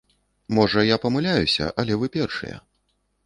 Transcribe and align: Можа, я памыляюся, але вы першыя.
Можа, 0.59 0.85
я 0.85 0.97
памыляюся, 1.03 1.69
але 1.83 1.97
вы 2.01 2.11
першыя. 2.17 2.57